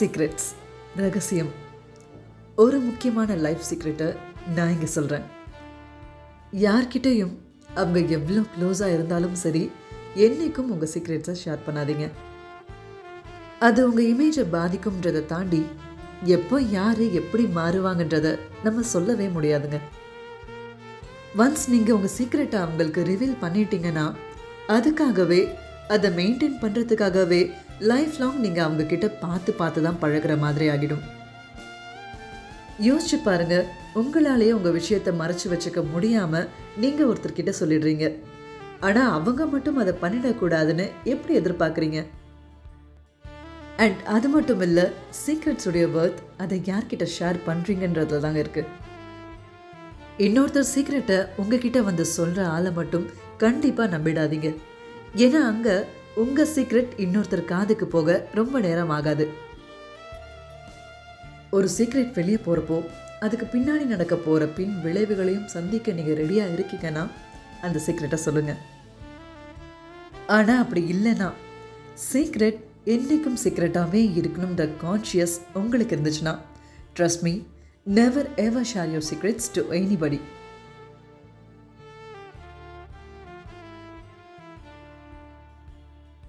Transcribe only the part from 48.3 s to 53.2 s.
இருக்குது இன்னொருத்தர் சீக்ரெட்டை உங்ககிட்ட வந்து சொல்கிற ஆளை மட்டும்